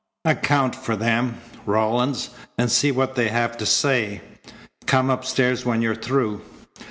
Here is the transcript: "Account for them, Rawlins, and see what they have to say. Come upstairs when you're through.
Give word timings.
"Account 0.25 0.75
for 0.75 0.95
them, 0.95 1.39
Rawlins, 1.67 2.31
and 2.57 2.71
see 2.71 2.91
what 2.91 3.13
they 3.13 3.27
have 3.27 3.55
to 3.57 3.67
say. 3.67 4.21
Come 4.87 5.11
upstairs 5.11 5.63
when 5.63 5.83
you're 5.83 5.93
through. 5.93 6.41